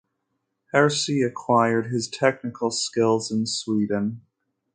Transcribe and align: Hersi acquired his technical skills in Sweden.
Hersi 0.73 1.21
acquired 1.21 1.91
his 1.91 2.07
technical 2.09 2.71
skills 2.71 3.29
in 3.31 3.45
Sweden. 3.45 4.21